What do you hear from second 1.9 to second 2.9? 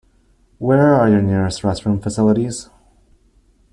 facilities?